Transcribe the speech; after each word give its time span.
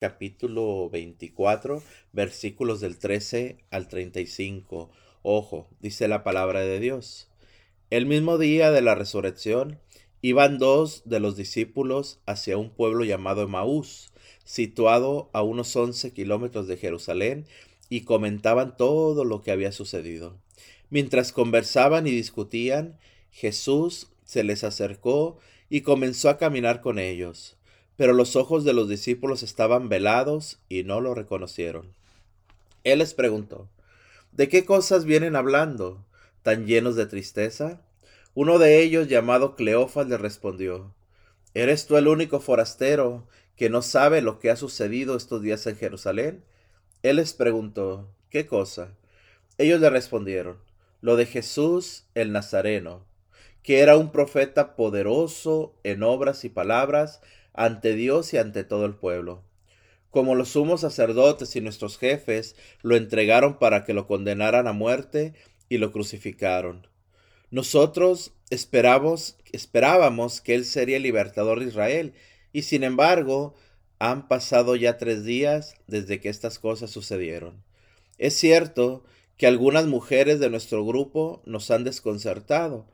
capítulo 0.00 0.88
24, 0.88 1.82
versículos 2.12 2.80
del 2.80 2.96
13 2.98 3.58
al 3.70 3.86
35. 3.86 4.90
Ojo, 5.22 5.68
dice 5.78 6.08
la 6.08 6.24
palabra 6.24 6.60
de 6.60 6.80
Dios. 6.80 7.28
El 7.90 8.06
mismo 8.06 8.38
día 8.38 8.70
de 8.70 8.80
la 8.80 8.94
resurrección, 8.94 9.78
iban 10.22 10.56
dos 10.56 11.02
de 11.04 11.20
los 11.20 11.36
discípulos 11.36 12.18
hacia 12.24 12.56
un 12.56 12.70
pueblo 12.70 13.04
llamado 13.04 13.42
Emaús, 13.42 14.10
situado 14.44 15.28
a 15.34 15.42
unos 15.42 15.76
11 15.76 16.14
kilómetros 16.14 16.66
de 16.66 16.78
Jerusalén, 16.78 17.44
y 17.90 18.02
comentaban 18.02 18.78
todo 18.78 19.26
lo 19.26 19.42
que 19.42 19.50
había 19.50 19.70
sucedido. 19.70 20.38
Mientras 20.88 21.30
conversaban 21.30 22.06
y 22.06 22.10
discutían, 22.10 22.98
Jesús 23.30 24.08
se 24.24 24.44
les 24.44 24.64
acercó 24.64 25.38
y 25.68 25.82
comenzó 25.82 26.30
a 26.30 26.38
caminar 26.38 26.80
con 26.80 26.98
ellos 26.98 27.58
pero 28.00 28.14
los 28.14 28.34
ojos 28.34 28.64
de 28.64 28.72
los 28.72 28.88
discípulos 28.88 29.42
estaban 29.42 29.90
velados 29.90 30.58
y 30.70 30.84
no 30.84 31.02
lo 31.02 31.14
reconocieron. 31.14 31.92
Él 32.82 33.00
les 33.00 33.12
preguntó, 33.12 33.68
¿de 34.32 34.48
qué 34.48 34.64
cosas 34.64 35.04
vienen 35.04 35.36
hablando, 35.36 36.02
tan 36.42 36.64
llenos 36.64 36.96
de 36.96 37.04
tristeza? 37.04 37.82
Uno 38.32 38.58
de 38.58 38.80
ellos, 38.80 39.08
llamado 39.08 39.54
Cleofas, 39.54 40.08
le 40.08 40.16
respondió, 40.16 40.94
¿Eres 41.52 41.86
tú 41.86 41.98
el 41.98 42.08
único 42.08 42.40
forastero 42.40 43.26
que 43.54 43.68
no 43.68 43.82
sabe 43.82 44.22
lo 44.22 44.38
que 44.38 44.50
ha 44.50 44.56
sucedido 44.56 45.14
estos 45.14 45.42
días 45.42 45.66
en 45.66 45.76
Jerusalén? 45.76 46.42
Él 47.02 47.16
les 47.16 47.34
preguntó, 47.34 48.08
¿qué 48.30 48.46
cosa? 48.46 48.94
Ellos 49.58 49.78
le 49.78 49.90
respondieron, 49.90 50.56
lo 51.02 51.16
de 51.16 51.26
Jesús 51.26 52.04
el 52.14 52.32
Nazareno, 52.32 53.04
que 53.62 53.80
era 53.80 53.96
un 53.96 54.10
profeta 54.10 54.74
poderoso 54.76 55.74
en 55.84 56.02
obras 56.02 56.44
y 56.44 56.48
palabras, 56.48 57.20
ante 57.52 57.94
Dios 57.94 58.32
y 58.32 58.38
ante 58.38 58.64
todo 58.64 58.86
el 58.86 58.94
pueblo. 58.94 59.42
Como 60.10 60.34
los 60.34 60.50
sumos 60.50 60.80
sacerdotes 60.80 61.54
y 61.56 61.60
nuestros 61.60 61.98
jefes 61.98 62.56
lo 62.82 62.96
entregaron 62.96 63.58
para 63.58 63.84
que 63.84 63.94
lo 63.94 64.06
condenaran 64.06 64.66
a 64.66 64.72
muerte 64.72 65.34
y 65.68 65.78
lo 65.78 65.92
crucificaron. 65.92 66.88
Nosotros 67.50 68.32
esperamos, 68.50 69.36
esperábamos 69.52 70.40
que 70.40 70.54
Él 70.54 70.64
sería 70.64 70.96
el 70.96 71.02
libertador 71.02 71.60
de 71.60 71.66
Israel, 71.66 72.14
y 72.52 72.62
sin 72.62 72.82
embargo, 72.82 73.54
han 73.98 74.28
pasado 74.28 74.76
ya 74.76 74.98
tres 74.98 75.24
días 75.24 75.74
desde 75.86 76.20
que 76.20 76.28
estas 76.28 76.58
cosas 76.58 76.90
sucedieron. 76.90 77.62
Es 78.18 78.34
cierto 78.34 79.04
que 79.36 79.46
algunas 79.46 79.86
mujeres 79.86 80.40
de 80.40 80.50
nuestro 80.50 80.84
grupo 80.84 81.42
nos 81.44 81.70
han 81.70 81.84
desconcertado, 81.84 82.86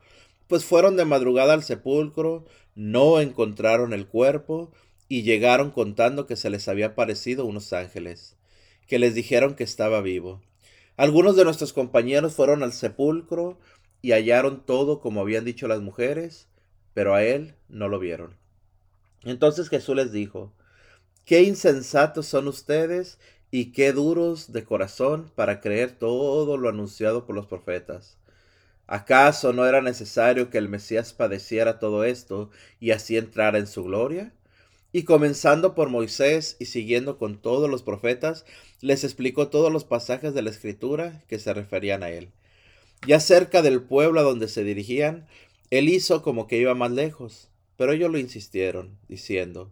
pues 0.47 0.65
fueron 0.65 0.95
de 0.95 1.05
madrugada 1.05 1.53
al 1.53 1.63
sepulcro, 1.63 2.45
no 2.75 3.19
encontraron 3.19 3.93
el 3.93 4.07
cuerpo 4.07 4.71
y 5.09 5.23
llegaron 5.23 5.71
contando 5.71 6.25
que 6.27 6.35
se 6.35 6.49
les 6.49 6.67
había 6.67 6.87
aparecido 6.87 7.45
unos 7.45 7.73
ángeles, 7.73 8.35
que 8.87 8.99
les 8.99 9.15
dijeron 9.15 9.55
que 9.55 9.63
estaba 9.63 10.01
vivo. 10.01 10.41
Algunos 10.95 11.35
de 11.35 11.43
nuestros 11.43 11.73
compañeros 11.73 12.33
fueron 12.33 12.63
al 12.63 12.73
sepulcro 12.73 13.59
y 14.01 14.11
hallaron 14.11 14.65
todo 14.65 14.99
como 14.99 15.21
habían 15.21 15.45
dicho 15.45 15.67
las 15.67 15.81
mujeres, 15.81 16.47
pero 16.93 17.13
a 17.13 17.23
él 17.23 17.55
no 17.69 17.87
lo 17.87 17.99
vieron. 17.99 18.35
Entonces 19.23 19.69
Jesús 19.69 19.95
les 19.95 20.11
dijo, 20.11 20.53
Qué 21.25 21.43
insensatos 21.43 22.25
son 22.25 22.47
ustedes 22.47 23.19
y 23.51 23.73
qué 23.73 23.91
duros 23.91 24.53
de 24.53 24.63
corazón 24.63 25.31
para 25.35 25.59
creer 25.59 25.91
todo 25.91 26.57
lo 26.57 26.69
anunciado 26.69 27.25
por 27.25 27.35
los 27.35 27.47
profetas. 27.47 28.17
¿Acaso 28.87 29.51
no 29.51 29.65
era 29.67 29.81
necesario 29.81 30.49
que 30.49 30.57
el 30.57 30.69
Mesías 30.69 31.11
padeciera 31.11 31.77
todo 31.77 32.05
esto 32.05 32.49
y 32.79 32.91
así 32.91 33.17
entrara 33.17 33.57
en 33.57 33.67
su 33.67 33.83
gloria? 33.83 34.33
Y 34.93 35.03
comenzando 35.03 35.75
por 35.75 35.89
Moisés 35.89 36.55
y 36.59 36.65
siguiendo 36.65 37.17
con 37.17 37.37
todos 37.41 37.69
los 37.69 37.83
profetas, 37.83 38.45
les 38.79 39.03
explicó 39.03 39.49
todos 39.49 39.71
los 39.71 39.83
pasajes 39.83 40.33
de 40.33 40.41
la 40.41 40.49
escritura 40.49 41.23
que 41.27 41.37
se 41.37 41.53
referían 41.53 42.01
a 42.01 42.09
él. 42.09 42.31
Ya 43.05 43.19
cerca 43.19 43.61
del 43.61 43.81
pueblo 43.81 44.21
a 44.21 44.23
donde 44.23 44.47
se 44.47 44.63
dirigían, 44.63 45.27
él 45.69 45.89
hizo 45.89 46.23
como 46.23 46.47
que 46.47 46.57
iba 46.57 46.73
más 46.73 46.91
lejos, 46.91 47.49
pero 47.75 47.91
ellos 47.91 48.09
lo 48.09 48.17
insistieron, 48.17 48.97
diciendo, 49.09 49.71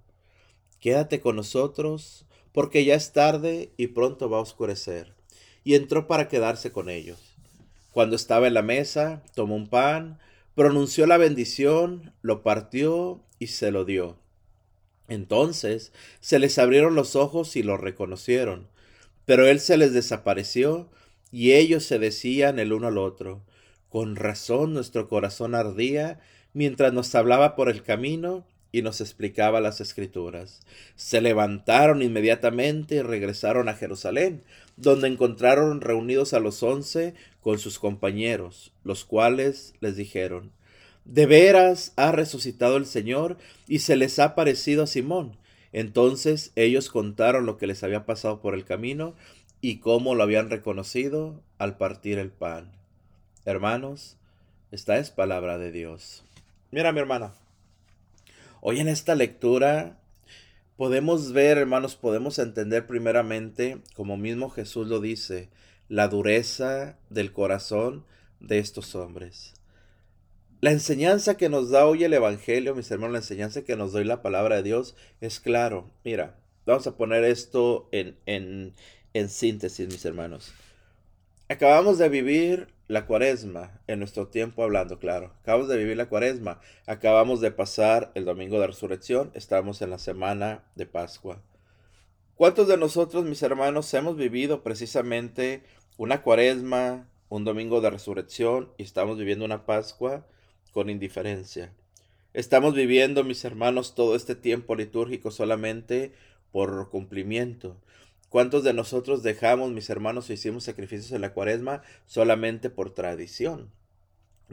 Quédate 0.80 1.22
con 1.22 1.38
nosotros, 1.38 2.26
porque 2.52 2.84
ya 2.84 2.96
es 2.96 3.14
tarde 3.14 3.72
y 3.78 3.88
pronto 3.88 4.30
va 4.30 4.38
a 4.38 4.42
oscurecer. 4.42 5.14
Y 5.64 5.76
entró 5.76 6.06
para 6.06 6.28
quedarse 6.28 6.72
con 6.72 6.90
ellos. 6.90 7.35
Cuando 7.96 8.18
estaba 8.18 8.48
en 8.48 8.54
la 8.54 8.62
mesa, 8.62 9.24
tomó 9.36 9.56
un 9.56 9.70
pan, 9.70 10.20
pronunció 10.54 11.08
la 11.08 11.16
bendición, 11.16 12.12
lo 12.22 12.44
partió 12.44 13.24
y 13.40 13.48
se 13.48 13.72
lo 13.72 13.86
dio. 13.86 14.18
Entonces 15.08 15.94
se 16.20 16.38
les 16.38 16.60
abrieron 16.60 16.96
los 16.96 17.16
ojos 17.16 17.56
y 17.56 17.64
lo 17.64 17.78
reconocieron, 17.78 18.68
pero 19.24 19.48
él 19.48 19.62
se 19.62 19.78
les 19.78 19.94
desapareció 19.94 20.90
y 21.32 21.54
ellos 21.54 21.86
se 21.86 21.98
decían 21.98 22.60
el 22.60 22.74
uno 22.74 22.88
al 22.88 22.98
otro, 22.98 23.46
con 23.88 24.18
razón 24.18 24.74
nuestro 24.74 25.08
corazón 25.08 25.56
ardía 25.56 26.20
mientras 26.52 26.92
nos 26.92 27.16
hablaba 27.16 27.56
por 27.56 27.70
el 27.70 27.82
camino 27.82 28.46
y 28.74 28.82
nos 28.82 29.00
explicaba 29.00 29.62
las 29.62 29.80
escrituras. 29.80 30.60
Se 30.98 31.22
levantaron 31.22 32.02
inmediatamente 32.02 32.96
y 32.96 33.02
regresaron 33.04 33.70
a 33.70 33.74
Jerusalén, 33.74 34.44
donde 34.76 35.08
encontraron 35.08 35.80
reunidos 35.80 36.34
a 36.34 36.42
los 36.42 36.62
once 36.62 37.14
con 37.46 37.60
sus 37.60 37.78
compañeros, 37.78 38.74
los 38.84 39.06
cuales 39.06 39.76
les 39.80 39.96
dijeron, 39.96 40.52
De 41.04 41.28
veras 41.28 41.94
ha 41.96 42.12
resucitado 42.12 42.76
el 42.76 42.88
Señor 42.88 43.38
y 43.68 43.80
se 43.80 43.96
les 43.96 44.18
ha 44.18 44.34
parecido 44.34 44.82
a 44.82 44.88
Simón. 44.88 45.38
Entonces 45.72 46.52
ellos 46.56 46.90
contaron 46.90 47.46
lo 47.46 47.60
que 47.60 47.68
les 47.68 47.84
había 47.84 48.08
pasado 48.08 48.42
por 48.42 48.56
el 48.56 48.66
camino 48.66 49.14
y 49.62 49.78
cómo 49.78 50.16
lo 50.16 50.24
habían 50.24 50.50
reconocido 50.50 51.40
al 51.60 51.78
partir 51.78 52.18
el 52.18 52.32
pan. 52.32 52.72
Hermanos, 53.46 54.18
esta 54.72 54.98
es 54.98 55.12
palabra 55.12 55.60
de 55.60 55.72
Dios. 55.72 56.24
Mira 56.72 56.92
mi 56.94 57.00
hermana, 57.00 57.36
Hoy 58.60 58.80
en 58.80 58.88
esta 58.88 59.14
lectura 59.14 60.00
podemos 60.78 61.32
ver, 61.32 61.60
hermanos, 61.60 61.96
podemos 61.96 62.40
entender 62.40 62.88
primeramente, 62.88 63.78
como 63.94 64.18
mismo 64.18 64.50
Jesús 64.50 64.88
lo 64.88 65.00
dice, 65.00 65.50
la 65.88 66.08
dureza 66.08 66.98
del 67.10 67.32
corazón 67.32 68.06
de 68.40 68.60
estos 68.60 68.96
hombres. 68.96 69.54
La 70.62 70.72
enseñanza 70.72 71.38
que 71.38 71.50
nos 71.50 71.70
da 71.70 71.86
hoy 71.86 72.04
el 72.04 72.14
Evangelio, 72.14 72.74
mis 72.74 72.90
hermanos, 72.90 73.14
la 73.14 73.20
enseñanza 73.20 73.64
que 73.64 73.76
nos 73.76 73.94
da 73.94 74.04
la 74.04 74.22
palabra 74.22 74.56
de 74.56 74.64
Dios 74.64 74.96
es 75.22 75.40
claro. 75.40 75.92
Mira, 76.04 76.40
vamos 76.66 76.88
a 76.88 76.98
poner 76.98 77.24
esto 77.24 77.88
en, 77.92 78.18
en, 78.26 78.74
en 79.14 79.30
síntesis, 79.30 79.88
mis 79.88 80.06
hermanos. 80.06 80.54
Acabamos 81.50 82.00
de 82.00 82.10
vivir 82.10 82.68
la 82.88 83.06
cuaresma, 83.06 83.80
en 83.88 84.00
nuestro 84.00 84.28
tiempo 84.28 84.64
hablando, 84.64 84.98
claro. 84.98 85.34
Acabamos 85.42 85.68
de 85.68 85.78
vivir 85.78 85.98
la 85.98 86.10
cuaresma, 86.10 86.60
acabamos 86.88 87.42
de 87.42 87.52
pasar 87.52 88.12
el 88.16 88.26
domingo 88.26 88.60
de 88.60 88.68
resurrección, 88.68 89.32
estamos 89.36 89.82
en 89.82 89.92
la 89.92 90.00
semana 90.00 90.64
de 90.76 90.86
Pascua. 90.86 91.42
¿Cuántos 92.36 92.68
de 92.68 92.76
nosotros, 92.76 93.24
mis 93.24 93.42
hermanos, 93.44 93.94
hemos 93.94 94.18
vivido 94.18 94.62
precisamente 94.62 95.64
una 95.96 96.22
cuaresma, 96.22 97.08
un 97.30 97.46
domingo 97.46 97.80
de 97.80 97.90
resurrección 97.90 98.74
y 98.78 98.84
estamos 98.84 99.18
viviendo 99.18 99.46
una 99.46 99.66
Pascua 99.66 100.28
con 100.74 100.90
indiferencia? 100.90 101.74
Estamos 102.34 102.74
viviendo, 102.74 103.24
mis 103.24 103.46
hermanos, 103.46 103.96
todo 103.96 104.18
este 104.18 104.36
tiempo 104.36 104.76
litúrgico 104.76 105.32
solamente 105.32 106.12
por 106.52 106.90
cumplimiento. 106.90 107.78
¿Cuántos 108.28 108.66
de 108.66 108.74
nosotros 108.74 109.24
dejamos, 109.24 109.72
mis 109.72 109.90
hermanos, 109.90 110.30
o 110.30 110.34
hicimos 110.34 110.66
sacrificios 110.66 111.14
en 111.14 111.22
la 111.22 111.34
cuaresma 111.34 111.84
solamente 112.06 112.70
por 112.70 112.94
tradición? 112.94 113.72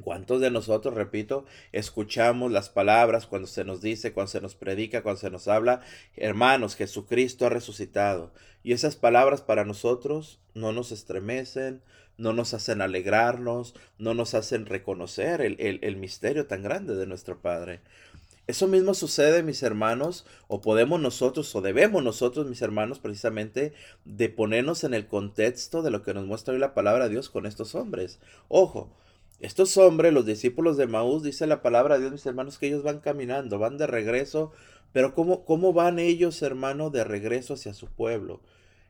¿Cuántos 0.01 0.41
de 0.41 0.51
nosotros, 0.51 0.95
repito, 0.95 1.45
escuchamos 1.71 2.51
las 2.51 2.71
palabras 2.71 3.27
cuando 3.27 3.47
se 3.47 3.63
nos 3.63 3.83
dice, 3.83 4.15
cuando 4.15 4.31
se 4.31 4.41
nos 4.41 4.55
predica, 4.55 5.03
cuando 5.03 5.21
se 5.21 5.31
nos 5.31 5.49
habla, 5.49 5.83
hermanos, 6.17 6.77
Jesucristo 6.77 7.45
ha 7.45 7.51
resucitado? 7.51 8.33
Y 8.63 8.73
esas 8.73 8.97
palabras 8.97 9.43
para 9.43 9.67
nosotros 9.67 10.41
no 10.55 10.73
nos 10.73 10.93
estremecen, 10.93 11.83
no 12.17 12.33
nos 12.33 12.55
hacen 12.55 12.81
alegrarnos, 12.81 13.75
no 13.99 14.15
nos 14.15 14.33
hacen 14.33 14.65
reconocer 14.65 15.43
el, 15.43 15.57
el 15.59 15.97
misterio 15.97 16.47
tan 16.47 16.63
grande 16.63 16.95
de 16.95 17.07
nuestro 17.07 17.43
Padre. 17.43 17.81
Eso 18.47 18.67
mismo 18.69 18.95
sucede, 18.95 19.43
mis 19.43 19.63
hermanos, 19.63 20.25
o 20.49 20.61
podemos 20.63 21.01
nosotros, 21.01 21.55
o 21.55 21.61
debemos 21.61 22.03
nosotros, 22.03 22.49
mis 22.49 22.63
hermanos, 22.63 22.99
precisamente, 22.99 23.73
de 24.05 24.29
ponernos 24.31 24.85
en 24.85 24.95
el 24.95 25.07
contexto 25.07 25.83
de 25.83 25.91
lo 25.91 26.03
que 26.03 26.15
nos 26.15 26.27
muestra 26.27 26.55
hoy 26.55 26.61
la 26.61 26.75
palabra 26.75 27.05
de 27.05 27.11
Dios 27.11 27.29
con 27.31 27.47
estos 27.47 27.75
hombres. 27.75 28.19
Ojo, 28.49 28.91
estos 29.41 29.77
hombres, 29.77 30.13
los 30.13 30.27
discípulos 30.27 30.77
de 30.77 30.87
Maús, 30.87 31.23
dice 31.23 31.47
la 31.47 31.63
palabra 31.63 31.95
de 31.95 32.03
Dios, 32.03 32.13
mis 32.13 32.27
hermanos, 32.27 32.59
que 32.59 32.69
ellos 32.69 32.83
van 32.83 33.01
caminando, 33.01 33.59
van 33.59 33.79
de 33.79 33.87
regreso, 33.87 34.53
pero 34.93 35.15
¿cómo, 35.15 35.45
cómo 35.45 35.73
van 35.73 35.99
ellos, 35.99 36.43
hermano, 36.43 36.91
de 36.91 37.05
regreso 37.05 37.55
hacia 37.55 37.75
su 37.75 37.87
pueblo? 37.89 38.41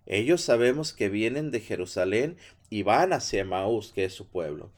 Ellos 0.07 0.41
sabemos 0.41 0.93
que 0.93 1.09
vienen 1.09 1.51
de 1.51 1.61
Jerusalén 1.61 2.37
y 2.71 2.83
van 2.83 3.13
hacia 3.13 3.45
Maús, 3.45 3.93
que 3.93 4.05
es 4.05 4.13
su 4.13 4.27
pueblo. 4.29 4.73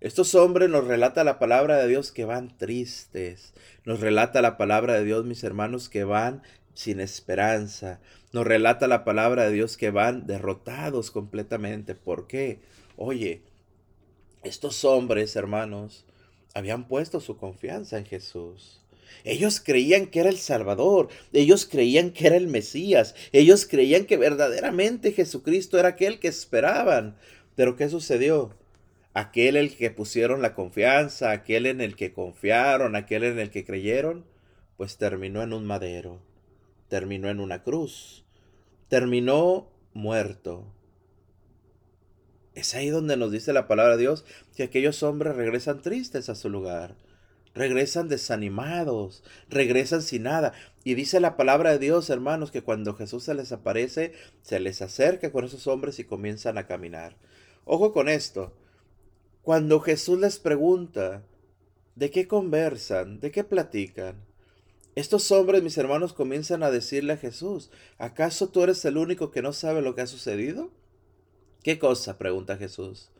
Estos 0.00 0.34
hombres 0.34 0.70
nos 0.70 0.86
relata 0.86 1.24
la 1.24 1.38
palabra 1.38 1.76
de 1.76 1.86
Dios 1.86 2.10
que 2.10 2.24
van 2.24 2.56
tristes. 2.56 3.52
Nos 3.84 4.00
relata 4.00 4.40
la 4.40 4.56
palabra 4.56 4.94
de 4.94 5.04
Dios, 5.04 5.26
mis 5.26 5.44
hermanos, 5.44 5.90
que 5.90 6.04
van 6.04 6.42
sin 6.72 7.00
esperanza, 7.00 8.00
Nos 8.32 8.46
relata 8.46 8.86
la 8.86 9.04
palabra 9.04 9.44
de 9.44 9.52
Dios 9.52 9.76
que 9.76 9.90
van 9.90 10.26
derrotados 10.26 11.10
completamente. 11.10 11.94
¿Por 11.94 12.26
qué? 12.26 12.60
Oye, 12.96 13.42
estos 14.42 14.84
hombres, 14.84 15.36
hermanos, 15.36 16.04
habían 16.54 16.88
puesto 16.88 17.20
su 17.20 17.36
confianza 17.36 17.98
en 17.98 18.06
Jesús. 18.06 18.80
Ellos 19.24 19.60
creían 19.60 20.06
que 20.06 20.20
era 20.20 20.30
el 20.30 20.38
Salvador, 20.38 21.08
ellos 21.32 21.66
creían 21.66 22.10
que 22.10 22.28
era 22.28 22.36
el 22.36 22.46
Mesías, 22.46 23.14
ellos 23.32 23.66
creían 23.66 24.06
que 24.06 24.16
verdaderamente 24.16 25.12
Jesucristo 25.12 25.78
era 25.78 25.90
aquel 25.90 26.18
que 26.18 26.28
esperaban. 26.28 27.16
Pero 27.54 27.76
¿qué 27.76 27.88
sucedió? 27.88 28.56
Aquel 29.12 29.56
en 29.56 29.64
el 29.64 29.76
que 29.76 29.90
pusieron 29.90 30.40
la 30.40 30.54
confianza, 30.54 31.32
aquel 31.32 31.66
en 31.66 31.80
el 31.80 31.96
que 31.96 32.12
confiaron, 32.12 32.96
aquel 32.96 33.24
en 33.24 33.38
el 33.38 33.50
que 33.50 33.64
creyeron, 33.64 34.24
pues 34.76 34.96
terminó 34.96 35.42
en 35.42 35.52
un 35.52 35.66
madero, 35.66 36.22
terminó 36.88 37.28
en 37.28 37.40
una 37.40 37.62
cruz, 37.62 38.24
terminó 38.88 39.68
muerto. 39.92 40.72
Es 42.60 42.74
ahí 42.74 42.90
donde 42.90 43.16
nos 43.16 43.32
dice 43.32 43.54
la 43.54 43.66
palabra 43.66 43.96
de 43.96 44.02
Dios 44.02 44.26
que 44.54 44.64
aquellos 44.64 45.02
hombres 45.02 45.34
regresan 45.34 45.80
tristes 45.80 46.28
a 46.28 46.34
su 46.34 46.50
lugar 46.50 46.94
regresan 47.54 48.08
desanimados, 48.08 49.24
regresan 49.48 50.02
sin 50.02 50.24
nada. 50.24 50.52
Y 50.84 50.94
dice 50.94 51.20
la 51.20 51.36
palabra 51.36 51.72
de 51.72 51.78
Dios, 51.78 52.10
hermanos, 52.10 52.50
que 52.50 52.62
cuando 52.62 52.94
Jesús 52.94 53.24
se 53.24 53.34
les 53.34 53.52
aparece, 53.52 54.12
se 54.42 54.60
les 54.60 54.82
acerca 54.82 55.32
con 55.32 55.44
esos 55.44 55.66
hombres 55.66 55.98
y 55.98 56.04
comienzan 56.04 56.58
a 56.58 56.66
caminar. 56.66 57.16
Ojo 57.64 57.92
con 57.92 58.08
esto. 58.08 58.54
Cuando 59.42 59.80
Jesús 59.80 60.18
les 60.20 60.38
pregunta, 60.38 61.22
¿de 61.96 62.10
qué 62.10 62.28
conversan? 62.28 63.20
¿De 63.20 63.30
qué 63.30 63.42
platican? 63.42 64.24
Estos 64.94 65.30
hombres, 65.32 65.62
mis 65.62 65.78
hermanos, 65.78 66.12
comienzan 66.12 66.62
a 66.62 66.70
decirle 66.70 67.14
a 67.14 67.18
Jesús, 67.18 67.70
¿acaso 67.98 68.48
tú 68.48 68.62
eres 68.62 68.84
el 68.84 68.96
único 68.96 69.30
que 69.30 69.42
no 69.42 69.52
sabe 69.52 69.82
lo 69.82 69.94
que 69.94 70.02
ha 70.02 70.06
sucedido? 70.06 70.70
¿Qué 71.62 71.78
cosa? 71.78 72.18
pregunta 72.18 72.56
Jesús 72.56 73.10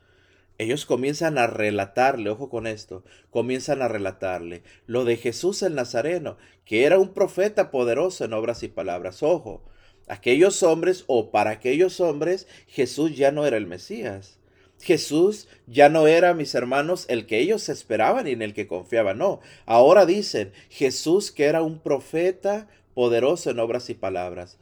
ellos 0.61 0.85
comienzan 0.85 1.39
a 1.39 1.47
relatarle, 1.47 2.29
ojo 2.29 2.51
con 2.51 2.67
esto, 2.67 3.03
comienzan 3.31 3.81
a 3.81 3.89
relatarle 3.89 4.63
lo 4.87 5.07
de 5.07 5.17
Jesús 5.17 5.63
el 5.63 5.75
Nazareno, 5.75 6.37
que 6.67 6.85
era 6.85 6.99
un 6.99 7.15
profeta 7.15 7.71
poderoso 7.71 8.27
en 8.27 8.35
obras 8.35 8.63
y 8.63 8.69
palabras. 8.69 9.23
Ojo, 9.23 9.63
aquellos 10.07 10.63
hombres 10.63 11.05
o 11.07 11.31
para 11.31 11.53
aquellos 11.53 11.99
hombres 12.01 12.47
Jesús 12.67 13.17
ya 13.17 13.33
no 13.33 13.47
era 13.47 13.57
el 13.57 13.67
Mesías. 13.67 14.39
Jesús 14.83 15.49
ya 15.67 15.89
no 15.89 16.07
era, 16.07 16.35
mis 16.35 16.55
hermanos, 16.55 17.07
el 17.09 17.25
que 17.25 17.39
ellos 17.39 17.71
esperaban 17.71 18.27
y 18.27 18.33
en 18.33 18.43
el 18.43 18.53
que 18.53 18.67
confiaban. 18.67 19.17
No, 19.17 19.41
ahora 19.65 20.05
dicen 20.05 20.53
Jesús 20.69 21.31
que 21.31 21.47
era 21.47 21.63
un 21.63 21.79
profeta 21.79 22.69
poderoso 22.93 23.49
en 23.49 23.61
obras 23.61 23.89
y 23.89 23.95
palabras. 23.95 24.59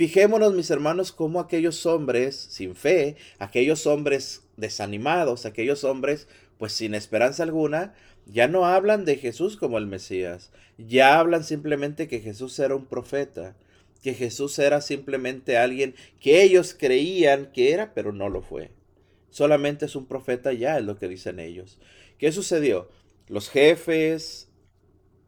Fijémonos, 0.00 0.54
mis 0.54 0.70
hermanos, 0.70 1.12
cómo 1.12 1.40
aquellos 1.40 1.84
hombres 1.84 2.34
sin 2.34 2.74
fe, 2.74 3.16
aquellos 3.38 3.86
hombres 3.86 4.44
desanimados, 4.56 5.44
aquellos 5.44 5.84
hombres 5.84 6.26
pues 6.56 6.72
sin 6.72 6.94
esperanza 6.94 7.42
alguna, 7.42 7.92
ya 8.24 8.48
no 8.48 8.64
hablan 8.64 9.04
de 9.04 9.16
Jesús 9.16 9.58
como 9.58 9.76
el 9.76 9.86
Mesías, 9.86 10.52
ya 10.78 11.18
hablan 11.18 11.44
simplemente 11.44 12.08
que 12.08 12.20
Jesús 12.20 12.58
era 12.60 12.74
un 12.76 12.86
profeta, 12.86 13.58
que 14.02 14.14
Jesús 14.14 14.58
era 14.58 14.80
simplemente 14.80 15.58
alguien 15.58 15.94
que 16.18 16.42
ellos 16.42 16.72
creían 16.72 17.52
que 17.52 17.74
era, 17.74 17.92
pero 17.92 18.14
no 18.14 18.30
lo 18.30 18.40
fue. 18.40 18.70
Solamente 19.28 19.84
es 19.84 19.96
un 19.96 20.06
profeta 20.06 20.54
ya, 20.54 20.78
es 20.78 20.84
lo 20.86 20.98
que 20.98 21.08
dicen 21.08 21.38
ellos. 21.38 21.78
¿Qué 22.16 22.32
sucedió? 22.32 22.88
Los 23.28 23.50
jefes, 23.50 24.48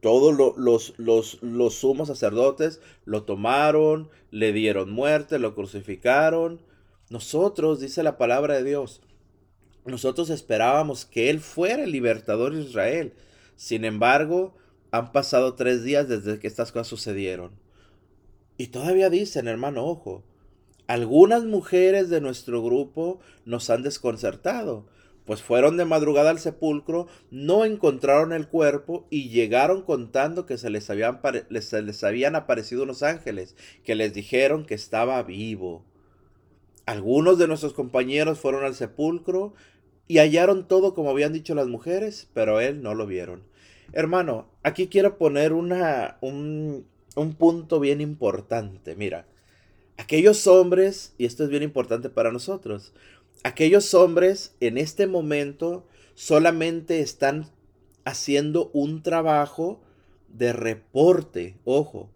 todos 0.03 0.37
los, 0.59 0.95
los, 0.99 1.39
los 1.43 1.75
sumos 1.75 2.09
sacerdotes 2.09 2.81
lo 3.05 3.23
tomaron, 3.23 4.11
le 4.33 4.53
dieron 4.53 4.91
muerte, 4.91 5.39
lo 5.39 5.55
crucificaron. 5.55 6.61
Nosotros, 7.09 7.79
dice 7.79 8.03
la 8.03 8.19
palabra 8.19 8.57
de 8.57 8.65
Dios, 8.65 9.01
nosotros 9.85 10.29
esperábamos 10.31 11.05
que 11.05 11.31
Él 11.31 11.39
fuera 11.39 11.85
el 11.85 11.93
libertador 11.93 12.53
de 12.53 12.63
Israel. 12.63 13.13
Sin 13.55 13.85
embargo, 13.85 14.57
han 14.91 15.13
pasado 15.13 15.55
tres 15.55 15.85
días 15.85 16.09
desde 16.09 16.41
que 16.41 16.49
estas 16.49 16.73
cosas 16.73 16.89
sucedieron. 16.89 17.53
Y 18.57 18.67
todavía 18.67 19.09
dicen, 19.09 19.47
hermano, 19.47 19.85
ojo, 19.85 20.25
algunas 20.89 21.45
mujeres 21.45 22.11
de 22.11 22.21
nuestro 22.21 22.61
grupo 22.61 23.21
nos 23.45 23.71
han 23.71 23.85
desconcertado 23.85 24.85
pues 25.25 25.43
fueron 25.43 25.77
de 25.77 25.85
madrugada 25.85 26.31
al 26.31 26.39
sepulcro, 26.39 27.07
no 27.31 27.65
encontraron 27.65 28.33
el 28.33 28.49
cuerpo 28.49 29.07
y 29.11 29.29
llegaron 29.29 29.83
contando 29.83 30.47
que 30.47 30.59
se 30.59 30.71
les 30.71 30.91
habían, 30.91 32.37
aparecido 32.37 32.83
unos 32.83 33.03
ángeles 33.03 33.57
que 33.85 33.95
les 33.95 34.15
dijeron 34.15 34.65
que 34.65 34.75
estaba 34.75 35.23
vivo. 35.23 35.85
Algunos 36.87 37.39
de 37.39 37.47
nuestros 37.47 37.73
compañeros 37.73 38.41
fueron 38.41 38.65
al 38.65 38.75
sepulcro 38.75 39.55
y 40.09 40.19
hallaron 40.19 40.67
todo 40.67 40.95
como 40.95 41.11
habían 41.11 41.33
dicho 41.33 41.55
las 41.55 41.69
mujeres, 41.69 42.29
pero 42.35 42.61
él 42.61 42.83
no 42.83 42.95
lo 42.95 43.07
vieron. 43.07 43.45
Hermano, 43.93 44.49
aquí 44.63 44.89
quiero 44.89 45.19
poner 45.19 45.53
un 45.53 46.85
punto 47.39 47.79
bien 47.79 48.01
importante. 48.01 48.97
Mira, 48.97 49.27
aquellos 49.97 50.47
hombres, 50.49 51.15
y 51.19 51.27
esto 51.27 51.45
es 51.45 51.51
bien 51.51 51.63
importante 51.63 52.11
para 52.11 52.33
nosotros, 52.33 52.93
aquellos 53.43 53.95
hombres 53.95 54.55
en 54.61 54.79
este 54.79 55.07
momento 55.07 55.87
solamente 56.15 57.01
están 57.01 57.51
haciendo 58.05 58.71
un 58.73 59.03
trabajo 59.03 59.81
de 60.29 60.53
reporte, 60.53 61.57
ojo. 61.65 62.11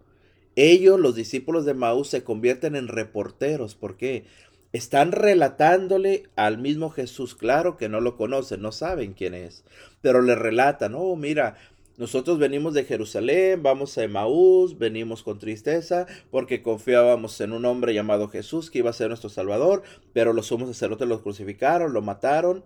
Ellos, 0.56 0.98
los 0.98 1.14
discípulos 1.14 1.66
de 1.66 1.74
Maús, 1.74 2.08
se 2.08 2.24
convierten 2.24 2.76
en 2.76 2.88
reporteros. 2.88 3.74
¿Por 3.74 3.96
qué? 3.96 4.24
Están 4.72 5.12
relatándole 5.12 6.24
al 6.34 6.58
mismo 6.58 6.90
Jesús. 6.90 7.34
Claro 7.34 7.76
que 7.76 7.90
no 7.90 8.00
lo 8.00 8.16
conocen, 8.16 8.62
no 8.62 8.72
saben 8.72 9.12
quién 9.12 9.34
es, 9.34 9.64
pero 10.00 10.22
le 10.22 10.34
relatan, 10.34 10.94
oh, 10.94 11.14
mira, 11.14 11.56
nosotros 11.98 12.38
venimos 12.38 12.74
de 12.74 12.84
Jerusalén, 12.84 13.62
vamos 13.62 13.96
a 13.96 14.02
Emaús, 14.02 14.78
venimos 14.78 15.22
con 15.22 15.38
tristeza 15.38 16.06
porque 16.30 16.60
confiábamos 16.60 17.40
en 17.40 17.52
un 17.52 17.64
hombre 17.64 17.94
llamado 17.94 18.28
Jesús 18.28 18.70
que 18.70 18.80
iba 18.80 18.90
a 18.90 18.94
ser 18.94 19.08
nuestro 19.08 19.30
Salvador, 19.30 19.82
pero 20.12 20.34
los 20.34 20.46
sumos 20.46 20.68
sacerdotes 20.68 21.08
lo 21.08 21.22
crucificaron, 21.22 21.94
lo 21.94 22.02
mataron, 22.02 22.64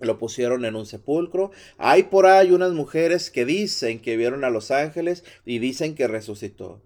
lo 0.00 0.18
pusieron 0.18 0.66
en 0.66 0.76
un 0.76 0.84
sepulcro. 0.84 1.52
Hay 1.78 2.04
por 2.04 2.26
ahí 2.26 2.52
unas 2.52 2.72
mujeres 2.72 3.30
que 3.30 3.46
dicen 3.46 4.00
que 4.00 4.18
vieron 4.18 4.44
a 4.44 4.50
los 4.50 4.70
ángeles 4.70 5.24
y 5.46 5.58
dicen 5.58 5.94
que 5.94 6.06
resucitó. 6.06 6.82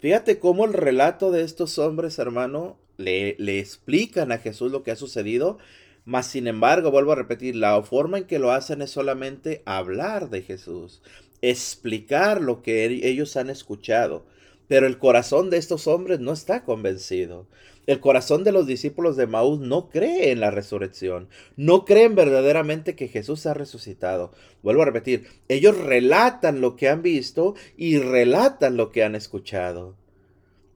Fíjate 0.00 0.38
cómo 0.38 0.64
el 0.64 0.72
relato 0.72 1.32
de 1.32 1.42
estos 1.42 1.78
hombres, 1.78 2.18
hermano, 2.18 2.78
le, 2.96 3.36
le 3.38 3.58
explican 3.58 4.32
a 4.32 4.38
Jesús 4.38 4.72
lo 4.72 4.82
que 4.82 4.90
ha 4.90 4.96
sucedido 4.96 5.58
mas, 6.06 6.28
sin 6.28 6.46
embargo, 6.46 6.92
vuelvo 6.92 7.12
a 7.12 7.16
repetir, 7.16 7.56
la 7.56 7.82
forma 7.82 8.18
en 8.18 8.24
que 8.24 8.38
lo 8.38 8.52
hacen 8.52 8.80
es 8.80 8.90
solamente 8.90 9.62
hablar 9.66 10.30
de 10.30 10.40
Jesús, 10.40 11.02
explicar 11.42 12.40
lo 12.40 12.62
que 12.62 12.84
ellos 12.84 13.36
han 13.36 13.50
escuchado. 13.50 14.24
Pero 14.68 14.86
el 14.86 14.98
corazón 14.98 15.50
de 15.50 15.56
estos 15.58 15.88
hombres 15.88 16.20
no 16.20 16.32
está 16.32 16.64
convencido. 16.64 17.48
El 17.86 17.98
corazón 17.98 18.44
de 18.44 18.52
los 18.52 18.68
discípulos 18.68 19.16
de 19.16 19.26
Maús 19.26 19.58
no 19.58 19.88
cree 19.88 20.30
en 20.30 20.38
la 20.38 20.52
resurrección. 20.52 21.28
No 21.56 21.84
creen 21.84 22.14
verdaderamente 22.14 22.94
que 22.94 23.08
Jesús 23.08 23.44
ha 23.46 23.54
resucitado. 23.54 24.32
Vuelvo 24.62 24.82
a 24.82 24.86
repetir, 24.86 25.26
ellos 25.48 25.76
relatan 25.76 26.60
lo 26.60 26.76
que 26.76 26.88
han 26.88 27.02
visto 27.02 27.54
y 27.76 27.98
relatan 27.98 28.76
lo 28.76 28.90
que 28.90 29.02
han 29.02 29.16
escuchado. 29.16 29.96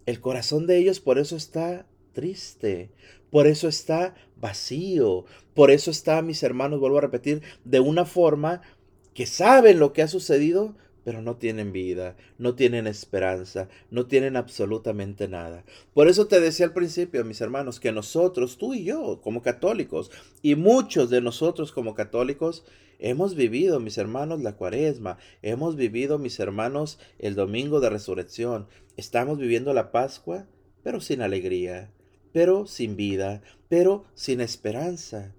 El 0.07 0.21
corazón 0.21 0.67
de 0.67 0.79
ellos 0.79 0.99
por 0.99 1.19
eso 1.19 1.37
está 1.37 1.87
triste, 2.13 2.91
por 3.31 3.47
eso 3.47 3.69
está 3.69 4.15
vacío. 4.37 5.25
Por 5.55 5.71
eso 5.71 5.91
está, 5.91 6.21
mis 6.23 6.43
hermanos, 6.43 6.81
vuelvo 6.81 6.99
a 6.99 7.03
repetir, 7.03 7.43
de 7.65 7.81
una 7.81 8.05
forma 8.05 8.63
que 9.15 9.27
saben 9.27 9.79
lo 9.79 9.93
que 9.93 10.03
ha 10.03 10.09
sucedido, 10.09 10.75
pero 11.05 11.23
no 11.23 11.37
tienen 11.37 11.73
vida, 11.73 12.17
no 12.39 12.55
tienen 12.55 12.87
esperanza, 12.87 13.69
no 13.91 14.07
tienen 14.07 14.37
absolutamente 14.37 15.29
nada. 15.29 15.65
Por 15.95 16.09
eso 16.09 16.27
te 16.27 16.41
decía 16.41 16.67
al 16.67 16.75
principio, 16.75 17.25
mis 17.25 17.41
hermanos, 17.41 17.81
que 17.81 17.93
nosotros, 17.93 18.59
tú 18.59 18.75
y 18.75 18.85
yo, 18.85 19.21
como 19.23 19.43
católicos, 19.43 20.11
y 20.43 20.57
muchos 20.57 21.09
de 21.11 21.21
nosotros 21.21 21.73
como 21.73 21.95
católicos, 21.95 22.65
hemos 22.99 23.35
vivido, 23.35 23.81
mis 23.81 23.97
hermanos, 23.97 24.41
la 24.43 24.57
cuaresma, 24.57 25.19
hemos 25.43 25.77
vivido, 25.77 26.19
mis 26.19 26.39
hermanos, 26.39 26.99
el 27.19 27.35
domingo 27.35 27.81
de 27.81 27.91
resurrección, 27.91 28.69
estamos 28.97 29.39
viviendo 29.39 29.73
la 29.73 29.91
Pascua, 29.91 30.47
pero 30.83 31.01
sin 31.01 31.23
alegría 31.23 31.91
pero 32.33 32.67
sin 32.67 32.97
vida, 32.97 33.43
pero 33.69 34.05
sin 34.15 34.41
esperanza. 34.41 35.35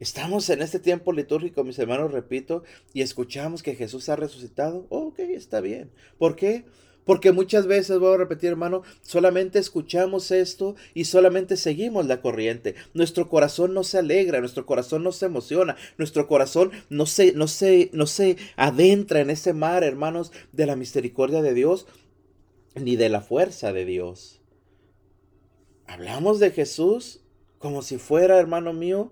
Estamos 0.00 0.50
en 0.50 0.60
este 0.60 0.80
tiempo 0.80 1.12
litúrgico, 1.12 1.64
mis 1.64 1.78
hermanos, 1.78 2.12
repito, 2.12 2.64
y 2.92 3.02
escuchamos 3.02 3.62
que 3.62 3.74
Jesús 3.74 4.08
ha 4.08 4.16
resucitado. 4.16 4.86
ok, 4.90 5.18
está 5.20 5.60
bien. 5.60 5.90
¿Por 6.18 6.36
qué? 6.36 6.64
Porque 7.04 7.32
muchas 7.32 7.66
veces, 7.66 7.98
voy 7.98 8.14
a 8.14 8.18
repetir, 8.18 8.50
hermano, 8.50 8.82
solamente 9.02 9.58
escuchamos 9.58 10.30
esto 10.30 10.74
y 10.94 11.04
solamente 11.04 11.56
seguimos 11.56 12.06
la 12.06 12.20
corriente. 12.20 12.74
Nuestro 12.94 13.28
corazón 13.28 13.74
no 13.74 13.84
se 13.84 13.98
alegra, 13.98 14.40
nuestro 14.40 14.66
corazón 14.66 15.04
no 15.04 15.12
se 15.12 15.26
emociona, 15.26 15.76
nuestro 15.98 16.26
corazón 16.26 16.72
no 16.88 17.06
se, 17.06 17.32
no 17.32 17.46
se, 17.46 17.90
no 17.92 18.06
se 18.06 18.36
adentra 18.56 19.20
en 19.20 19.30
ese 19.30 19.52
mar, 19.52 19.84
hermanos, 19.84 20.32
de 20.52 20.66
la 20.66 20.76
misericordia 20.76 21.42
de 21.42 21.54
Dios 21.54 21.86
ni 22.74 22.96
de 22.96 23.08
la 23.08 23.20
fuerza 23.20 23.72
de 23.72 23.84
Dios. 23.84 24.40
Hablamos 25.86 26.40
de 26.40 26.50
Jesús 26.50 27.20
como 27.58 27.82
si 27.82 27.98
fuera, 27.98 28.38
hermano 28.38 28.72
mío, 28.72 29.10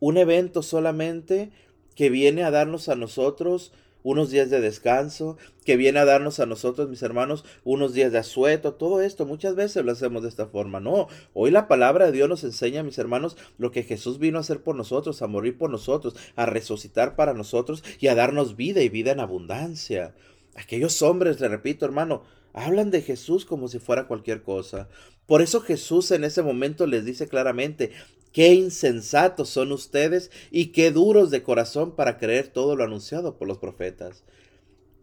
un 0.00 0.18
evento 0.18 0.62
solamente 0.62 1.50
que 1.94 2.10
viene 2.10 2.44
a 2.44 2.50
darnos 2.50 2.88
a 2.88 2.94
nosotros 2.94 3.72
unos 4.06 4.30
días 4.30 4.50
de 4.50 4.60
descanso, 4.60 5.36
que 5.64 5.76
viene 5.76 5.98
a 5.98 6.04
darnos 6.04 6.38
a 6.38 6.46
nosotros, 6.46 6.88
mis 6.88 7.02
hermanos, 7.02 7.44
unos 7.64 7.92
días 7.92 8.12
de 8.12 8.18
asueto, 8.18 8.74
todo 8.74 9.00
esto, 9.00 9.26
muchas 9.26 9.56
veces 9.56 9.84
lo 9.84 9.90
hacemos 9.90 10.22
de 10.22 10.28
esta 10.28 10.46
forma. 10.46 10.78
No, 10.78 11.08
hoy 11.34 11.50
la 11.50 11.66
palabra 11.66 12.06
de 12.06 12.12
Dios 12.12 12.28
nos 12.28 12.44
enseña, 12.44 12.84
mis 12.84 12.98
hermanos, 12.98 13.36
lo 13.58 13.72
que 13.72 13.82
Jesús 13.82 14.20
vino 14.20 14.38
a 14.38 14.42
hacer 14.42 14.62
por 14.62 14.76
nosotros, 14.76 15.22
a 15.22 15.26
morir 15.26 15.58
por 15.58 15.70
nosotros, 15.70 16.14
a 16.36 16.46
resucitar 16.46 17.16
para 17.16 17.34
nosotros 17.34 17.82
y 17.98 18.06
a 18.06 18.14
darnos 18.14 18.54
vida 18.54 18.80
y 18.80 18.88
vida 18.88 19.10
en 19.10 19.18
abundancia. 19.18 20.14
Aquellos 20.54 21.02
hombres, 21.02 21.40
le 21.40 21.48
repito, 21.48 21.84
hermano, 21.84 22.22
hablan 22.52 22.92
de 22.92 23.02
Jesús 23.02 23.44
como 23.44 23.66
si 23.66 23.80
fuera 23.80 24.06
cualquier 24.06 24.44
cosa. 24.44 24.88
Por 25.26 25.42
eso 25.42 25.60
Jesús 25.60 26.10
en 26.10 26.24
ese 26.24 26.42
momento 26.42 26.86
les 26.86 27.04
dice 27.04 27.28
claramente, 27.28 27.92
Qué 28.36 28.52
insensatos 28.52 29.48
son 29.48 29.72
ustedes 29.72 30.30
y 30.50 30.66
qué 30.66 30.90
duros 30.90 31.30
de 31.30 31.42
corazón 31.42 31.96
para 31.96 32.18
creer 32.18 32.48
todo 32.48 32.76
lo 32.76 32.84
anunciado 32.84 33.38
por 33.38 33.48
los 33.48 33.56
profetas. 33.56 34.24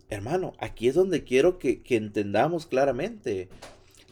Hermano, 0.10 0.54
aquí 0.60 0.88
es 0.88 0.94
donde 0.94 1.24
quiero 1.24 1.58
que, 1.58 1.82
que 1.82 1.96
entendamos 1.96 2.68
claramente. 2.68 3.50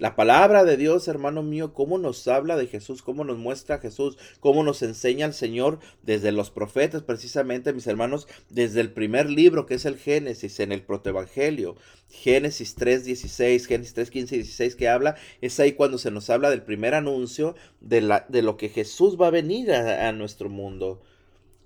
La 0.01 0.15
palabra 0.15 0.63
de 0.63 0.77
Dios, 0.77 1.07
hermano 1.07 1.43
mío, 1.43 1.75
cómo 1.75 1.99
nos 1.99 2.27
habla 2.27 2.57
de 2.57 2.65
Jesús, 2.65 3.03
cómo 3.03 3.23
nos 3.23 3.37
muestra 3.37 3.77
Jesús, 3.77 4.17
cómo 4.39 4.63
nos 4.63 4.81
enseña 4.81 5.27
el 5.27 5.33
Señor 5.35 5.77
desde 6.01 6.31
los 6.31 6.49
profetas, 6.49 7.03
precisamente, 7.03 7.71
mis 7.71 7.85
hermanos, 7.85 8.27
desde 8.49 8.81
el 8.81 8.91
primer 8.91 9.29
libro 9.29 9.67
que 9.67 9.75
es 9.75 9.85
el 9.85 9.99
Génesis, 9.99 10.59
en 10.59 10.71
el 10.71 10.81
protoevangelio, 10.81 11.75
Génesis 12.09 12.73
3, 12.73 13.05
16, 13.05 13.67
Génesis 13.67 13.93
3, 13.93 14.09
15 14.09 14.35
y 14.35 14.37
16 14.39 14.75
que 14.75 14.89
habla, 14.89 15.17
es 15.39 15.59
ahí 15.59 15.73
cuando 15.73 15.99
se 15.99 16.09
nos 16.09 16.31
habla 16.31 16.49
del 16.49 16.63
primer 16.63 16.95
anuncio 16.95 17.53
de 17.79 18.01
lo 18.41 18.57
que 18.57 18.69
Jesús 18.69 19.21
va 19.21 19.27
a 19.27 19.29
venir 19.29 19.71
a, 19.71 20.07
a 20.07 20.11
nuestro 20.13 20.49
mundo. 20.49 21.03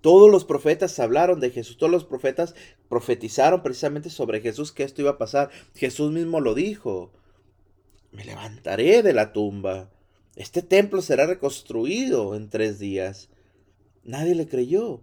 Todos 0.02 0.30
los 0.30 0.44
profetas 0.44 1.00
hablaron 1.00 1.40
de 1.40 1.52
Jesús, 1.52 1.78
todos 1.78 1.90
los 1.90 2.04
profetas 2.04 2.54
profetizaron 2.90 3.64
precisamente 3.64 4.10
sobre 4.10 4.42
Jesús 4.42 4.74
que 4.74 4.84
esto 4.84 5.02
iba 5.02 5.12
a 5.12 5.18
pasar. 5.18 5.52
Jesús 5.74 6.12
mismo 6.12 6.42
lo 6.42 6.54
dijo 6.54 7.14
me 8.16 8.26
levantaré 8.26 9.04
de 9.04 9.14
la 9.14 9.34
tumba. 9.34 9.90
Este 10.36 10.62
templo 10.62 11.02
será 11.02 11.28
reconstruido 11.28 12.36
en 12.36 12.50
tres 12.50 12.80
días. 12.80 13.30
Nadie 14.04 14.36
le 14.36 14.48
creyó. 14.48 15.02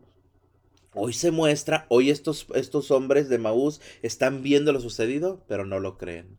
Hoy 0.95 1.12
se 1.12 1.31
muestra, 1.31 1.87
hoy 1.88 2.11
estos, 2.11 2.47
estos 2.54 2.90
hombres 2.90 3.28
de 3.28 3.38
Maús 3.38 3.81
están 4.02 4.42
viendo 4.42 4.73
lo 4.73 4.81
sucedido, 4.81 5.42
pero 5.49 5.64
no 5.64 5.81
lo 5.81 5.97
creen. 5.97 6.38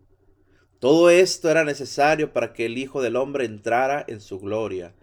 Todo 0.79 1.09
esto 1.09 1.49
era 1.49 1.63
necesario 1.63 2.33
para 2.33 2.53
que 2.53 2.65
el 2.65 2.77
Hijo 2.77 3.01
del 3.01 3.15
Hombre 3.15 3.45
entrara 3.45 4.03
en 4.07 4.21
su 4.21 4.39
gloria. 4.39 4.93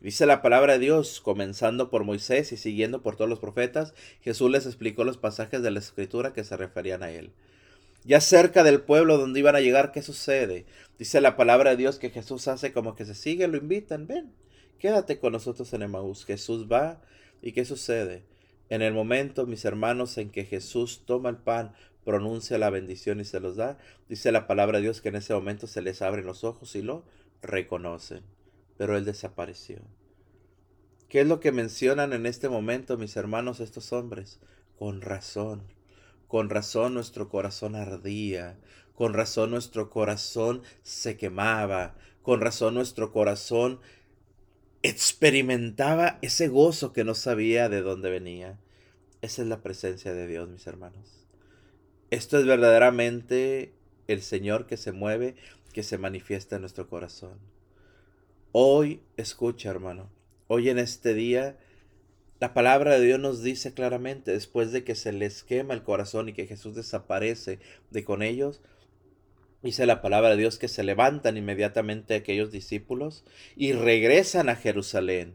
Dice 0.00 0.26
la 0.26 0.42
palabra 0.42 0.74
de 0.74 0.78
Dios, 0.78 1.20
comenzando 1.20 1.90
por 1.90 2.04
Moisés 2.04 2.52
y 2.52 2.56
siguiendo 2.56 3.02
por 3.02 3.16
todos 3.16 3.28
los 3.28 3.40
profetas, 3.40 3.94
Jesús 4.20 4.50
les 4.50 4.66
explicó 4.66 5.04
los 5.04 5.16
pasajes 5.16 5.62
de 5.62 5.70
la 5.70 5.80
Escritura 5.80 6.32
que 6.32 6.44
se 6.44 6.56
referían 6.56 7.02
a 7.02 7.10
él. 7.10 7.32
Ya 8.04 8.20
cerca 8.20 8.62
del 8.62 8.82
pueblo 8.82 9.16
donde 9.16 9.40
iban 9.40 9.56
a 9.56 9.60
llegar, 9.60 9.90
¿qué 9.90 10.02
sucede? 10.02 10.66
Dice 10.98 11.22
la 11.22 11.36
palabra 11.36 11.70
de 11.70 11.78
Dios 11.78 11.98
que 11.98 12.10
Jesús 12.10 12.48
hace 12.48 12.70
como 12.70 12.94
que 12.94 13.06
se 13.06 13.14
sigue, 13.14 13.48
lo 13.48 13.56
invitan, 13.56 14.06
ven, 14.06 14.34
quédate 14.78 15.18
con 15.18 15.32
nosotros 15.32 15.72
en 15.72 15.82
Emaús. 15.82 16.26
Jesús 16.26 16.70
va 16.70 17.00
y 17.40 17.52
¿qué 17.52 17.64
sucede? 17.64 18.24
En 18.68 18.82
el 18.82 18.92
momento, 18.92 19.46
mis 19.46 19.64
hermanos, 19.64 20.18
en 20.18 20.30
que 20.30 20.44
Jesús 20.44 21.04
toma 21.06 21.30
el 21.30 21.38
pan, 21.38 21.72
pronuncia 22.04 22.58
la 22.58 22.68
bendición 22.68 23.20
y 23.20 23.24
se 23.24 23.40
los 23.40 23.56
da, 23.56 23.78
dice 24.06 24.32
la 24.32 24.46
palabra 24.46 24.78
de 24.78 24.82
Dios 24.82 25.00
que 25.00 25.08
en 25.08 25.16
ese 25.16 25.32
momento 25.32 25.66
se 25.66 25.80
les 25.80 26.02
abren 26.02 26.26
los 26.26 26.44
ojos 26.44 26.76
y 26.76 26.82
lo 26.82 27.04
reconocen. 27.40 28.22
Pero 28.76 28.98
él 28.98 29.06
desapareció. 29.06 29.78
¿Qué 31.08 31.20
es 31.22 31.26
lo 31.26 31.40
que 31.40 31.52
mencionan 31.52 32.12
en 32.12 32.26
este 32.26 32.50
momento, 32.50 32.98
mis 32.98 33.16
hermanos, 33.16 33.60
estos 33.60 33.94
hombres? 33.94 34.40
Con 34.76 35.00
razón 35.00 35.62
con 36.34 36.50
razón 36.50 36.94
nuestro 36.94 37.28
corazón 37.28 37.76
ardía, 37.76 38.58
con 38.96 39.14
razón 39.14 39.52
nuestro 39.52 39.88
corazón 39.88 40.62
se 40.82 41.16
quemaba, 41.16 41.94
con 42.22 42.40
razón 42.40 42.74
nuestro 42.74 43.12
corazón 43.12 43.78
experimentaba 44.82 46.18
ese 46.22 46.48
gozo 46.48 46.92
que 46.92 47.04
no 47.04 47.14
sabía 47.14 47.68
de 47.68 47.82
dónde 47.82 48.10
venía. 48.10 48.58
Esa 49.22 49.42
es 49.42 49.48
la 49.48 49.62
presencia 49.62 50.12
de 50.12 50.26
Dios, 50.26 50.48
mis 50.48 50.66
hermanos. 50.66 51.24
Esto 52.10 52.36
es 52.36 52.46
verdaderamente 52.46 53.72
el 54.08 54.20
Señor 54.20 54.66
que 54.66 54.76
se 54.76 54.90
mueve, 54.90 55.36
que 55.72 55.84
se 55.84 55.98
manifiesta 55.98 56.56
en 56.56 56.62
nuestro 56.62 56.88
corazón. 56.88 57.38
Hoy, 58.50 59.02
escucha, 59.16 59.70
hermano, 59.70 60.10
hoy 60.48 60.68
en 60.68 60.80
este 60.80 61.14
día 61.14 61.56
la 62.40 62.52
palabra 62.52 62.98
de 62.98 63.06
Dios 63.06 63.20
nos 63.20 63.42
dice 63.42 63.74
claramente, 63.74 64.32
después 64.32 64.72
de 64.72 64.84
que 64.84 64.94
se 64.94 65.12
les 65.12 65.44
quema 65.44 65.72
el 65.72 65.82
corazón 65.82 66.28
y 66.28 66.32
que 66.32 66.46
Jesús 66.46 66.74
desaparece 66.74 67.60
de 67.90 68.04
con 68.04 68.22
ellos, 68.22 68.60
dice 69.62 69.86
la 69.86 70.02
palabra 70.02 70.30
de 70.30 70.36
Dios 70.36 70.58
que 70.58 70.68
se 70.68 70.82
levantan 70.82 71.36
inmediatamente 71.36 72.14
aquellos 72.14 72.50
discípulos 72.50 73.24
y 73.56 73.72
regresan 73.72 74.48
a 74.48 74.56
Jerusalén, 74.56 75.34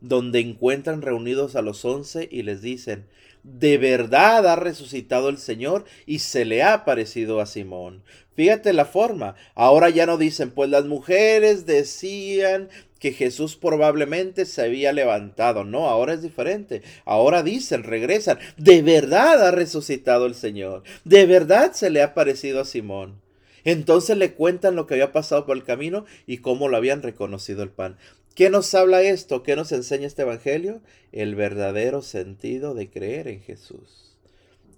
donde 0.00 0.40
encuentran 0.40 1.02
reunidos 1.02 1.56
a 1.56 1.62
los 1.62 1.84
once 1.84 2.26
y 2.30 2.42
les 2.42 2.62
dicen, 2.62 3.06
de 3.42 3.78
verdad 3.78 4.46
ha 4.46 4.56
resucitado 4.56 5.28
el 5.28 5.38
Señor 5.38 5.84
y 6.06 6.20
se 6.20 6.44
le 6.44 6.62
ha 6.62 6.74
aparecido 6.74 7.40
a 7.40 7.46
Simón. 7.46 8.02
Fíjate 8.34 8.72
la 8.72 8.84
forma. 8.84 9.34
Ahora 9.54 9.90
ya 9.90 10.06
no 10.06 10.16
dicen, 10.16 10.50
pues 10.50 10.70
las 10.70 10.84
mujeres 10.86 11.66
decían 11.66 12.68
que 12.98 13.12
Jesús 13.12 13.56
probablemente 13.56 14.44
se 14.44 14.62
había 14.62 14.92
levantado. 14.92 15.64
No, 15.64 15.88
ahora 15.88 16.14
es 16.14 16.22
diferente. 16.22 16.82
Ahora 17.04 17.42
dicen, 17.42 17.82
regresan, 17.82 18.38
de 18.56 18.82
verdad 18.82 19.46
ha 19.46 19.50
resucitado 19.50 20.26
el 20.26 20.34
Señor. 20.34 20.84
De 21.04 21.26
verdad 21.26 21.72
se 21.72 21.90
le 21.90 22.02
ha 22.02 22.06
aparecido 22.06 22.60
a 22.60 22.64
Simón. 22.64 23.20
Entonces 23.64 24.16
le 24.16 24.32
cuentan 24.32 24.76
lo 24.76 24.86
que 24.86 24.94
había 24.94 25.12
pasado 25.12 25.44
por 25.44 25.56
el 25.56 25.64
camino 25.64 26.04
y 26.26 26.38
cómo 26.38 26.68
lo 26.68 26.76
habían 26.76 27.02
reconocido 27.02 27.62
el 27.62 27.70
pan. 27.70 27.96
¿Qué 28.40 28.48
nos 28.48 28.74
habla 28.74 29.02
esto? 29.02 29.42
¿Qué 29.42 29.54
nos 29.54 29.70
enseña 29.70 30.06
este 30.06 30.22
Evangelio? 30.22 30.80
El 31.12 31.34
verdadero 31.34 32.00
sentido 32.00 32.72
de 32.72 32.88
creer 32.88 33.28
en 33.28 33.42
Jesús. 33.42 34.16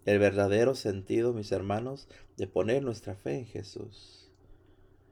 El 0.05 0.19
verdadero 0.19 0.75
sentido, 0.75 1.33
mis 1.33 1.53
hermanos, 1.53 2.09
de 2.37 2.49
poner 2.49 2.83
nuestra 2.83 3.15
fe 3.15 3.37
en 3.37 3.47
Jesús. 3.47 4.33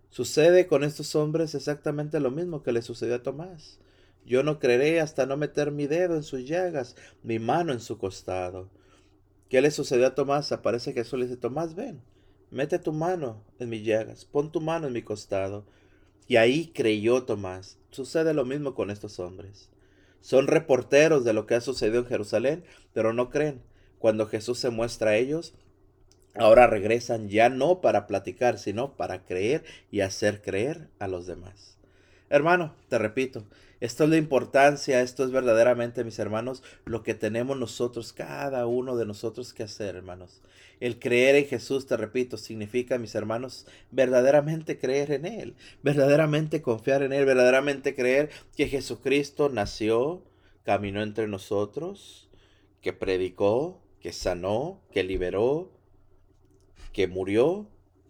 Sucede 0.09 0.67
con 0.67 0.83
estos 0.83 1.15
hombres 1.15 1.55
exactamente 1.55 2.19
lo 2.19 2.33
mismo 2.33 2.65
que 2.65 2.73
le 2.73 2.83
sucedió 2.83 3.15
a 3.15 3.23
Tomás. 3.23 3.79
Yo 4.27 4.43
no 4.43 4.59
creeré 4.59 4.99
hasta 4.99 5.27
no 5.27 5.37
meter 5.37 5.71
mi 5.71 5.87
dedo 5.87 6.17
en 6.17 6.25
sus 6.25 6.45
llagas, 6.45 6.97
mi 7.23 7.39
mano 7.39 7.73
en 7.73 7.79
su 7.79 7.99
costado. 7.99 8.69
¿Qué 9.49 9.61
le 9.61 9.71
sucedió 9.71 10.09
a 10.09 10.17
Tomás? 10.17 10.51
Aparece 10.51 10.93
Jesús 10.93 11.21
le 11.21 11.27
dice, 11.27 11.37
Tomás, 11.37 11.77
ven, 11.77 12.03
mete 12.51 12.81
tu 12.81 12.93
mano 12.93 13.45
en 13.61 13.69
mis 13.69 13.85
llagas, 13.85 14.25
pon 14.25 14.51
tu 14.51 14.61
mano 14.61 14.89
en 14.89 14.93
mi 14.93 15.03
costado. 15.03 15.67
Y 16.27 16.35
ahí 16.35 16.73
creyó 16.75 17.23
Tomás. 17.23 17.80
Sucede 17.91 18.35
lo 18.35 18.45
mismo 18.45 18.75
con 18.75 18.91
estos 18.91 19.19
hombres. 19.19 19.69
Son 20.21 20.47
reporteros 20.47 21.25
de 21.25 21.33
lo 21.33 21.47
que 21.47 21.55
ha 21.55 21.61
sucedido 21.61 22.01
en 22.01 22.07
Jerusalén, 22.07 22.65
pero 22.93 23.13
no 23.13 23.31
creen. 23.31 23.63
Cuando 23.99 24.27
Jesús 24.27 24.59
se 24.59 24.71
muestra 24.71 25.11
a 25.11 25.17
ellos, 25.17 25.55
ahora 26.35 26.67
regresan 26.67 27.29
ya 27.29 27.49
no 27.49 27.81
para 27.81 28.07
platicar, 28.07 28.59
sino 28.59 28.97
para 28.97 29.25
creer 29.25 29.65
y 29.91 30.01
hacer 30.01 30.43
creer 30.43 30.89
a 30.99 31.09
los 31.09 31.27
demás. 31.27 31.79
Hermano, 32.29 32.75
te 32.89 32.99
repito, 32.99 33.45
esto 33.81 34.05
es 34.05 34.11
la 34.11 34.19
importancia, 34.19 35.01
esto 35.01 35.25
es 35.25 35.31
verdaderamente, 35.31 36.05
mis 36.05 36.19
hermanos, 36.19 36.63
lo 36.85 37.03
que 37.03 37.15
tenemos 37.15 37.59
nosotros, 37.59 38.13
cada 38.13 38.67
uno 38.67 38.97
de 38.97 39.07
nosotros 39.07 39.55
que 39.55 39.63
hacer, 39.63 39.97
hermanos. 39.97 40.43
El 40.81 40.99
creer 40.99 41.35
en 41.37 41.47
Jesús, 41.47 41.87
te 41.87 41.97
repito, 41.97 42.37
significa, 42.37 42.99
mis 42.99 43.15
hermanos, 43.15 43.67
verdaderamente 43.91 44.79
creer 44.79 45.13
en 45.13 45.25
Él, 45.25 45.55
verdaderamente 45.83 46.61
confiar 46.61 47.03
en 47.03 47.15
Él, 47.15 47.25
verdaderamente 47.25 47.95
creer 47.95 48.29
que 48.55 48.69
Jesucristo 48.69 49.49
nació, 49.49 50.25
caminó 50.63 51.03
entre 51.03 51.27
nosotros, 51.27 52.29
que 52.83 52.93
predicó, 52.93 53.81
que 54.01 54.13
sanó, 54.13 54.83
que 54.93 55.05
liberó, 55.05 55.73
que 56.93 57.07
murió, 57.07 57.67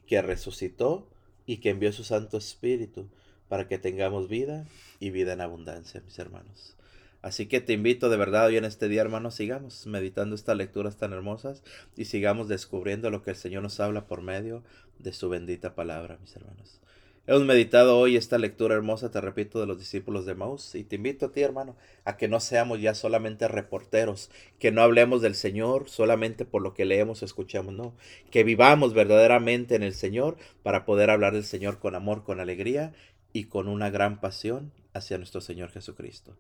que 0.07 0.21
resucitó 0.21 1.09
y 1.47 1.59
que 1.59 1.71
envió 1.71 1.93
su 1.93 2.03
Santo 2.03 2.39
Espíritu 2.39 3.09
para 3.51 3.67
que 3.67 3.79
tengamos 3.79 4.29
vida 4.29 4.65
y 5.01 5.11
vida 5.11 5.33
en 5.33 5.41
abundancia, 5.41 6.01
mis 6.07 6.21
hermanos. 6.21 6.77
Así 7.21 7.47
que 7.47 7.61
te 7.61 7.73
invito 7.73 8.09
de 8.09 8.17
verdad 8.17 8.47
hoy 8.47 8.57
en 8.57 8.65
este 8.65 8.89
día, 8.89 9.03
hermanos, 9.03 9.35
sigamos 9.35 9.89
meditando 9.89 10.37
estas 10.37 10.57
lecturas 10.57 10.97
tan 10.97 11.13
hermosas 11.13 11.65
y 11.97 12.05
sigamos 12.05 12.47
descubriendo 12.47 13.11
lo 13.11 13.25
que 13.25 13.31
el 13.31 13.37
Señor 13.37 13.65
nos 13.65 13.81
habla 13.81 14.07
por 14.07 14.23
medio 14.23 14.63
de 15.01 15.13
su 15.13 15.29
bendita 15.29 15.75
palabra, 15.75 16.17
mis 16.21 16.35
hermanos. 16.37 16.81
Hemos 17.27 17.45
meditado 17.45 17.99
hoy 17.99 18.17
esta 18.17 18.39
lectura 18.39 18.75
hermosa, 18.75 19.11
te 19.11 19.21
repito, 19.21 19.61
de 19.61 19.67
los 19.67 19.79
discípulos 19.79 20.27
de 20.27 20.35
Maús 20.35 20.75
y 20.75 20.85
te 20.85 20.97
invito 20.97 21.27
a 21.27 21.31
ti, 21.31 21.43
hermano, 21.43 21.77
a 22.05 22.17
que 22.17 22.27
no 22.27 22.41
seamos 22.41 22.81
ya 22.81 22.95
solamente 22.95 23.47
reporteros, 23.47 24.31
que 24.59 24.73
no 24.73 24.83
hablemos 24.83 25.23
del 25.23 25.35
Señor 25.35 25.89
solamente 25.89 26.45
por 26.45 26.63
lo 26.63 26.75
que 26.75 26.87
leemos 26.87 27.21
o 27.23 27.25
escuchamos, 27.25 27.75
no, 27.75 27.95
que 28.31 28.43
vivamos 28.43 28.95
verdaderamente 28.95 29.75
en 29.77 29.83
el 29.83 29.95
Señor 29.95 30.39
para 30.63 30.85
poder 30.85 31.11
hablar 31.11 31.35
del 31.35 31.45
Señor 31.45 31.79
con 31.79 31.95
amor, 31.95 32.25
con 32.25 32.41
alegría 32.41 32.95
y 33.33 33.45
con 33.45 33.69
una 33.69 33.91
gran 33.91 34.21
pasión 34.21 34.73
hacia 34.93 35.19
nuestro 35.19 35.41
Señor 35.41 35.71
Jesucristo. 35.71 36.37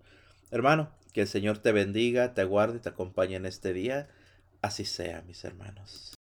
Hermano, 0.50 0.90
que 1.12 1.22
el 1.22 1.28
Señor 1.28 1.58
te 1.58 1.72
bendiga, 1.72 2.34
te 2.34 2.44
guarde 2.44 2.78
y 2.78 2.80
te 2.80 2.88
acompañe 2.88 3.36
en 3.36 3.46
este 3.46 3.72
día. 3.72 4.08
Así 4.62 4.84
sea, 4.84 5.22
mis 5.22 5.44
hermanos. 5.44 6.19